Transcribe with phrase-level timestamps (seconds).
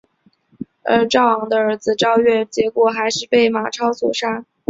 [0.83, 4.43] 然而赵昂的儿子赵月结果还是被马超所杀。